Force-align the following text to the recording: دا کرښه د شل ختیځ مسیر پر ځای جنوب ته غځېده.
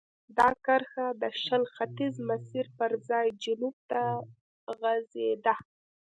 دا 0.37 0.49
کرښه 0.65 1.05
د 1.21 1.23
شل 1.43 1.63
ختیځ 1.75 2.13
مسیر 2.29 2.65
پر 2.77 2.91
ځای 3.07 3.27
جنوب 3.43 3.75
ته 3.91 4.01
غځېده. 4.79 5.55